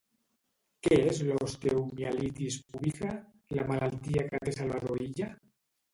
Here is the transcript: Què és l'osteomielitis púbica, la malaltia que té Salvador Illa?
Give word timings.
Què 0.85 0.95
és 1.09 1.19
l'osteomielitis 1.27 2.57
púbica, 2.71 3.13
la 3.59 3.67
malaltia 3.73 4.29
que 4.33 4.45
té 4.47 4.57
Salvador 4.61 5.05
Illa? 5.11 5.29